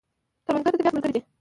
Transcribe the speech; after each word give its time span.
کروندګر 0.45 0.71
د 0.75 0.77
طبیعت 0.85 0.93
ملګری 0.93 1.13
دی 1.15 1.21